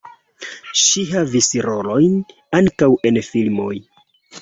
[0.83, 2.17] Ŝi havis rolojn
[2.63, 3.73] ankaŭ en filmoj.